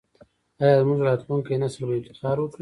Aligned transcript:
آیا 0.63 0.77
زموږ 0.81 0.99
راتلونکی 1.07 1.61
نسل 1.61 1.81
به 1.87 1.93
افتخار 1.99 2.37
وکړي؟ 2.39 2.59